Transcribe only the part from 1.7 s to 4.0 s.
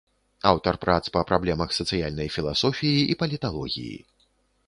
сацыяльнай філасофіі і паліталогіі.